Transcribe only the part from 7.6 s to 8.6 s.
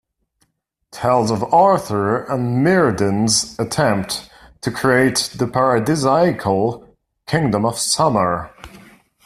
of Summer".